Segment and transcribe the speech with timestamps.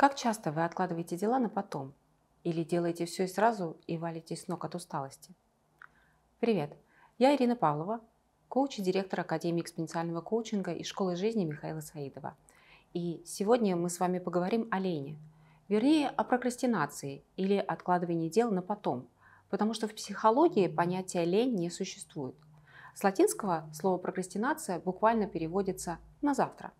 [0.00, 1.92] Как часто вы откладываете дела на потом?
[2.42, 5.34] Или делаете все и сразу и валитесь с ног от усталости?
[6.38, 6.74] Привет,
[7.18, 8.00] я Ирина Павлова,
[8.48, 12.34] коуч и директор Академии экспоненциального коучинга и школы жизни Михаила Саидова.
[12.94, 15.18] И сегодня мы с вами поговорим о лени,
[15.68, 19.06] вернее о прокрастинации или откладывании дел на потом,
[19.50, 22.36] потому что в психологии понятия лень не существует.
[22.94, 26.72] С латинского слово прокрастинация буквально переводится на завтра–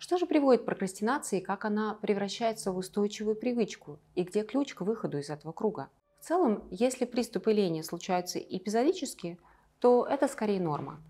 [0.00, 4.80] что же приводит к прокрастинации, как она превращается в устойчивую привычку и где ключ к
[4.80, 5.90] выходу из этого круга?
[6.20, 9.38] В целом, если приступы лени случаются эпизодически,
[9.78, 11.02] то это скорее норма.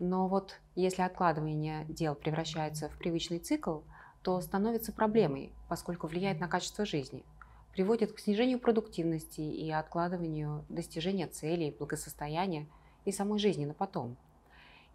[0.00, 3.82] Но вот если откладывание дел превращается в привычный цикл,
[4.22, 7.24] то становится проблемой, поскольку влияет на качество жизни,
[7.72, 12.66] приводит к снижению продуктивности и откладыванию достижения целей, благосостояния
[13.04, 14.16] и самой жизни на потом–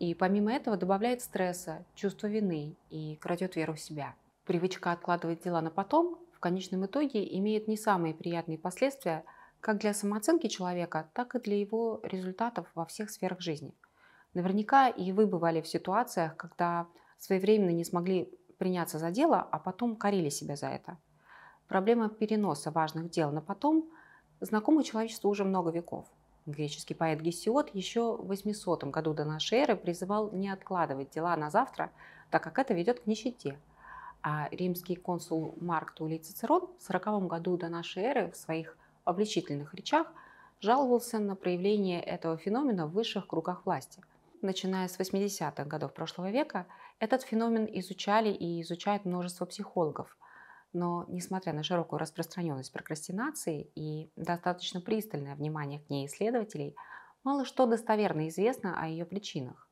[0.02, 4.16] и помимо этого добавляет стресса, чувство вины и крадет веру в себя.
[4.46, 9.24] Привычка откладывать дела на потом в конечном итоге имеет не самые приятные последствия
[9.60, 13.76] как для самооценки человека, так и для его результатов во всех сферах жизни.
[14.34, 16.88] Наверняка и вы бывали в ситуациях, когда
[17.20, 20.98] своевременно не смогли приняться за дело, а потом корили себя за это.
[21.68, 23.88] Проблема переноса важных дел на потом
[24.40, 26.07] знакома человечеству уже много веков–
[26.48, 31.52] Греческий поэт Гесиод еще в 800 году до нашей эры призывал не откладывать дела на
[31.52, 31.92] завтра,
[32.32, 33.60] так как это ведет к нищете.
[34.24, 39.74] А римский консул Марк Тулей Цицерон в 40 году до нашей эры в своих обличительных
[39.76, 40.12] речах
[40.60, 44.02] жаловался на проявление этого феномена в высших кругах власти.
[44.42, 46.66] Начиная с 80-х годов прошлого века,
[47.00, 50.18] этот феномен изучали и изучают множество психологов–
[50.74, 56.76] но несмотря на широкую распространенность прокрастинации и достаточно пристальное внимание к ней исследователей,
[57.24, 59.68] мало что достоверно известно о ее причинах.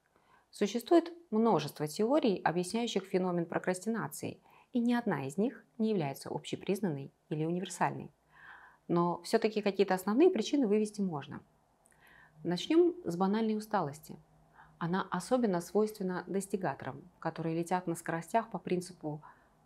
[0.51, 4.41] Существует множество теорий, объясняющих феномен прокрастинации,
[4.73, 8.11] и ни одна из них не является общепризнанной или универсальной.
[8.87, 11.41] Но все-таки какие-то основные причины вывести можно.
[12.43, 14.17] Начнем с банальной усталости.
[14.79, 19.21] Она особенно свойственна достигаторам, которые летят на скоростях по принципу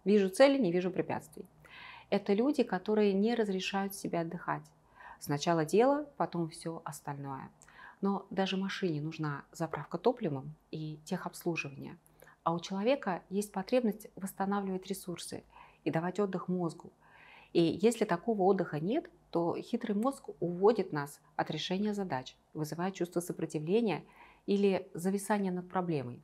[0.06, 1.46] Вижу цели, не вижу препятствий.
[2.10, 4.64] Это люди, которые не разрешают себе отдыхать.
[5.20, 7.50] Сначала дело, потом все остальное.
[8.02, 11.98] Но даже машине нужна заправка топливом и техобслуживание.
[12.44, 15.44] А у человека есть потребность восстанавливать ресурсы
[15.86, 16.92] и давать отдых мозгу.
[17.54, 23.22] И если такого отдыха нет, то хитрый мозг уводит нас от решения задач, вызывая чувство
[23.22, 24.04] сопротивления
[24.46, 26.22] или зависания над проблемой.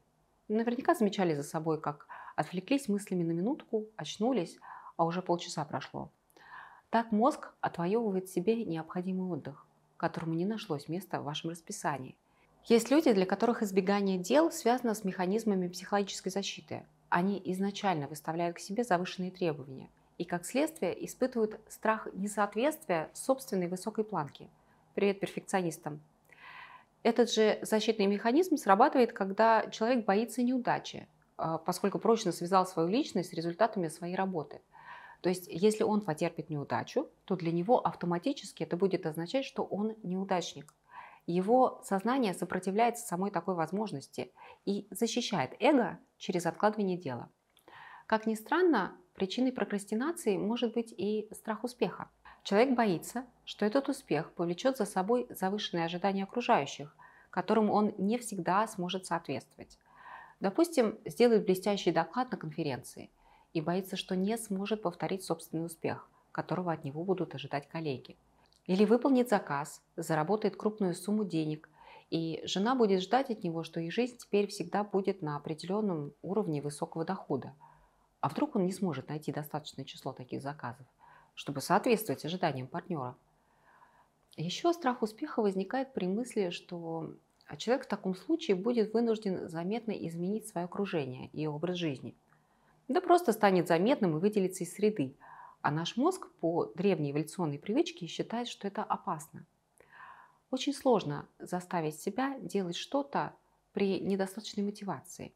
[0.50, 2.08] Наверняка замечали за собой, как
[2.40, 4.60] Отвлеклись мыслями на минутку, очнулись,
[4.96, 6.10] а уже полчаса прошло.
[6.90, 9.68] Так мозг отвоевывает себе необходимый отдых,
[9.98, 12.16] которому не нашлось места в вашем расписании.
[12.64, 16.86] Есть люди, для которых избегание дел связано с механизмами психологической защиты.
[17.10, 24.06] Они изначально выставляют к себе завышенные требования и, как следствие, испытывают страх несоответствия собственной высокой
[24.06, 24.48] планке.
[24.96, 26.00] Привет перфекционистам!
[27.04, 31.06] Этот же защитный механизм срабатывает, когда человек боится неудачи,
[31.66, 34.62] поскольку прочно связал свою личность с результатами своей работы.
[35.22, 39.96] То есть, если он потерпит неудачу, то для него автоматически это будет означать, что он
[40.04, 40.74] неудачник.
[41.26, 44.32] Его сознание сопротивляется самой такой возможности
[44.66, 47.30] и защищает эго через откладывание дела.
[48.08, 52.10] Как ни странно, причиной прокрастинации может быть и страх успеха.
[52.44, 56.96] Человек боится, что этот успех повлечет за собой завышенные ожидания окружающих,
[57.30, 59.78] которым он не всегда сможет соответствовать.
[60.40, 63.10] Допустим, сделает блестящий доклад на конференции
[63.54, 68.16] и боится, что не сможет повторить собственный успех, которого от него будут ожидать коллеги.
[68.66, 71.70] Или выполнит заказ, заработает крупную сумму денег,
[72.10, 76.62] и жена будет ждать от него, что их жизнь теперь всегда будет на определенном уровне
[76.62, 77.54] высокого дохода.
[78.22, 80.86] А вдруг он не сможет найти достаточное число таких заказов,
[81.36, 83.16] чтобы соответствовать ожиданиям партнера?
[84.38, 87.14] Еще страх успеха возникает при мысли, что
[87.50, 92.16] а человек в таком случае будет вынужден заметно изменить свое окружение и образ жизни.
[92.88, 95.16] Да просто станет заметным и выделится из среды.
[95.62, 99.48] А наш мозг по древней эволюционной привычке считает, что это опасно.
[100.52, 103.34] Очень сложно заставить себя делать что-то
[103.74, 105.34] при недостаточной мотивации.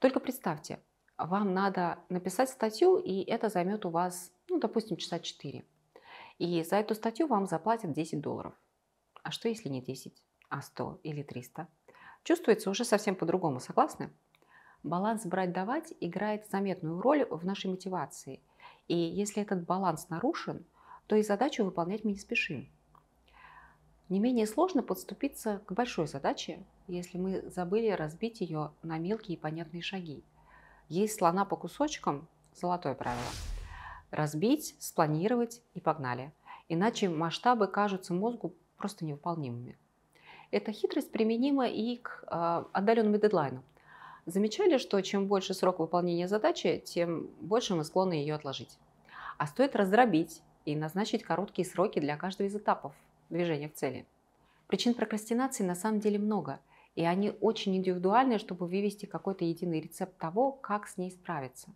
[0.00, 0.80] Только представьте,
[1.16, 5.64] вам надо написать статью, и это займет у вас, ну, допустим, часа 4.
[6.38, 8.54] И за эту статью вам заплатят 10 долларов.
[9.22, 10.12] А что если не 10?
[10.48, 11.68] А 100 или 300,
[12.22, 14.10] чувствуется уже совсем по-другому, согласны?
[14.82, 18.40] Баланс брать-давать играет заметную роль в нашей мотивации.
[18.88, 20.64] И если этот баланс нарушен,
[21.06, 22.68] то и задачу выполнять мы не спешим.
[24.08, 29.40] Не менее сложно подступиться к большой задаче, если мы забыли разбить ее на мелкие и
[29.40, 30.22] понятные шаги.
[30.88, 33.24] Есть слона по кусочкам золотое правило.
[34.12, 36.32] Разбить, спланировать и погнали.
[36.68, 39.76] Иначе масштабы кажутся мозгу просто невыполнимыми.
[40.50, 43.62] Эта хитрость применима и к э, отдаленному дедлайну.
[44.26, 48.78] Замечали, что чем больше срок выполнения задачи, тем больше мы склонны ее отложить.
[49.38, 52.92] А стоит раздробить и назначить короткие сроки для каждого из этапов
[53.30, 54.06] движения к цели.
[54.66, 56.58] Причин прокрастинации на самом деле много,
[56.96, 61.68] и они очень индивидуальны, чтобы вывести какой-то единый рецепт того, как с ней справиться.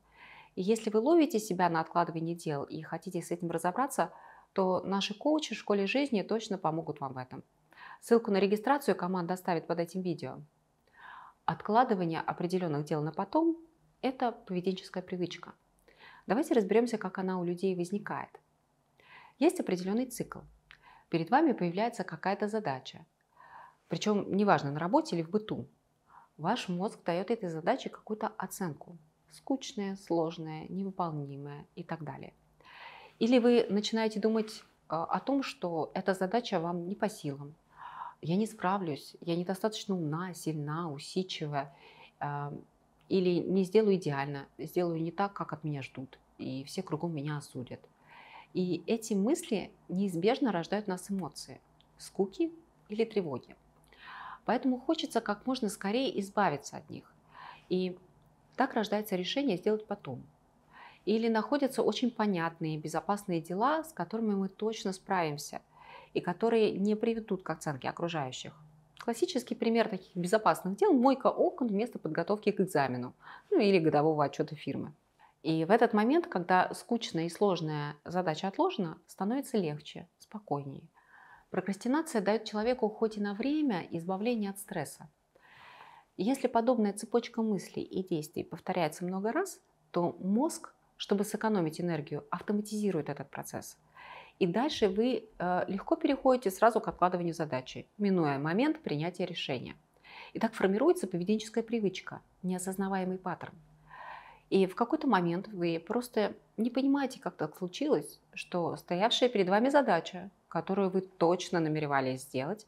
[0.57, 4.13] И если вы ловите себя на откладывании дел и хотите с этим разобраться,
[4.53, 7.45] то наши коучи в школе жизни точно помогут вам в этом.
[8.01, 10.41] Ссылку на регистрацию команда оставит под этим видео.
[11.45, 13.59] Откладывание определенных дел на потом–
[14.03, 15.53] это поведенческая привычка.
[16.27, 18.31] Давайте разберемся, как она у людей возникает.
[19.39, 20.41] Есть определенный цикл.
[21.11, 23.05] Перед вами появляется какая-то задача.
[23.89, 25.67] Причем неважно, на работе или в быту.
[26.39, 28.97] Ваш мозг дает этой задаче какую-то оценку.
[29.31, 32.33] Скучная, сложная, невыполнимая и так далее.
[33.19, 37.55] Или вы начинаете думать а, о том, что эта задача вам не по силам,
[38.23, 41.75] я не справлюсь, я недостаточно умна, сильна, усидчивая,
[42.21, 42.53] э,
[43.09, 47.39] или не сделаю идеально, сделаю не так, как от меня ждут, и все кругом меня
[47.39, 47.81] осудят.
[48.53, 51.61] И эти мысли неизбежно рождают у нас эмоции–
[51.99, 52.53] скуки
[52.89, 53.57] или тревоги.
[54.45, 57.13] Поэтому хочется как можно скорее избавиться от них.
[57.69, 57.97] И
[58.57, 60.23] так рождается решение сделать потом.
[61.05, 65.63] Или находятся очень понятные, безопасные дела, с которыми мы точно справимся–
[66.15, 68.55] и которые не приведут к оценке окружающих.
[68.99, 73.15] Классический пример таких безопасных дел– мойка окон вместо подготовки к экзамену
[73.51, 74.93] ну, или годового отчета фирмы.
[75.43, 80.83] И в этот момент, когда скучная и сложная задача отложена, становится легче, спокойнее.
[81.49, 85.09] Прокрастинация дает человеку хоть и на время избавление от стресса.
[86.19, 89.61] Если подобная цепочка мыслей и действий повторяется много раз,
[89.93, 93.79] то мозг, чтобы сэкономить энергию, автоматизирует этот процесс–
[94.41, 99.77] и дальше вы э, легко переходите сразу к откладыванию задачи, минуя момент принятия решения.
[100.33, 103.53] И так формируется поведенческая привычка, неосознаваемый паттерн.
[104.49, 109.69] И в какой-то момент вы просто не понимаете, как так случилось, что стоявшая перед вами
[109.69, 112.67] задача, которую вы точно намеревались сделать,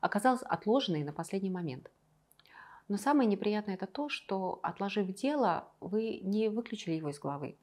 [0.00, 1.90] оказалась отложенной на последний момент.
[2.88, 7.58] Но самое неприятное это то, что отложив дело, вы не выключили его из головы.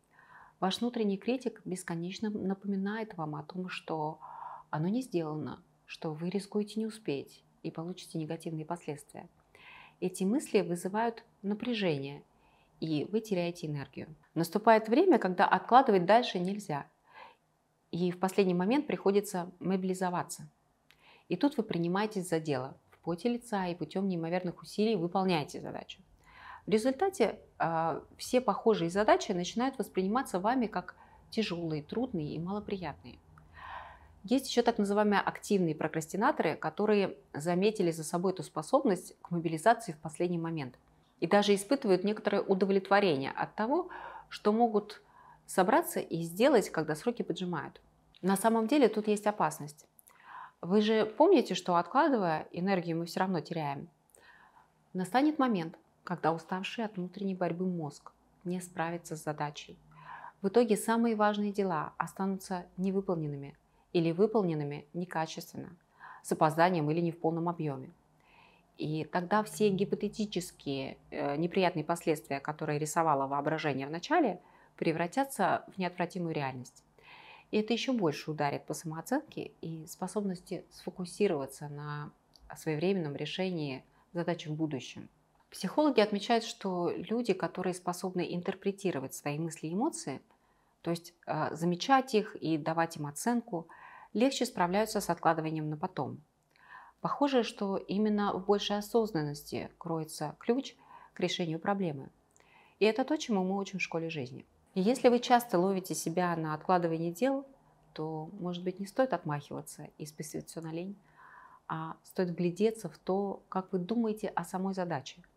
[0.60, 4.20] Ваш внутренний критик бесконечно напоминает вам о том, что
[4.72, 9.30] оно не сделано, что вы рискуете не успеть и получите негативные последствия.
[10.00, 12.24] Эти мысли вызывают напряжение,
[12.80, 14.08] и вы теряете энергию.
[14.34, 16.88] Наступает время, когда откладывать дальше нельзя,
[17.92, 20.50] и в последний момент приходится мобилизоваться.
[21.30, 26.02] И тут вы принимаетесь за дело, в поте лица и путем неимоверных усилий выполняете задачу.
[26.68, 30.96] В результате э, все похожие задачи начинают восприниматься вами как
[31.30, 33.20] тяжелые, трудные и малоприятные.
[34.24, 39.98] Есть еще так называемые активные прокрастинаторы, которые заметили за собой эту способность к мобилизации в
[40.00, 40.76] последний момент
[41.22, 43.88] и даже испытывают некоторое удовлетворение от того,
[44.28, 45.02] что могут
[45.46, 47.80] собраться и сделать, когда сроки поджимают.
[48.22, 49.86] На самом деле тут есть опасность.
[50.62, 53.88] Вы же помните, что откладывая, энергию мы все равно теряем.
[54.94, 58.14] Настанет момент, когда уставший от внутренней борьбы мозг
[58.46, 59.78] не справится с задачей.
[60.42, 63.58] В итоге самые важные дела останутся невыполненными
[63.92, 65.76] или выполненными некачественно,
[66.24, 67.92] с опозданием или не в полном объеме.
[68.78, 74.40] И тогда все гипотетические э, неприятные последствия, которые рисовало воображение в начале,
[74.78, 76.86] превратятся в неотвратимую реальность.
[77.52, 82.12] И это еще больше ударит по самооценке и способности сфокусироваться на
[82.56, 85.10] своевременном решении задач в будущем.
[85.50, 90.22] Психологи отмечают, что люди, которые способны интерпретировать свои мысли и эмоции,
[90.82, 93.68] то есть э, замечать их и давать им оценку,
[94.14, 96.22] легче справляются с откладыванием на потом.
[97.00, 100.76] Похоже, что именно в большей осознанности кроется ключ
[101.14, 102.10] к решению проблемы.
[102.80, 104.46] И это то, чему мы учим в школе жизни.
[104.74, 107.46] И если вы часто ловите себя на откладывании дел,
[107.94, 110.96] то, может быть, не стоит отмахиваться и списывать все на лень,
[111.68, 115.24] а стоит вглядеться в то, как вы думаете о самой задаче–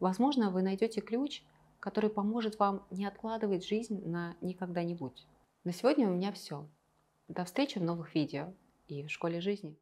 [0.00, 1.42] Возможно, вы найдете ключ,
[1.80, 5.26] который поможет вам не откладывать жизнь на никогда-нибудь.
[5.64, 6.66] На сегодня у меня все.
[7.28, 8.52] До встречи в новых видео
[8.88, 9.78] и в школе жизни.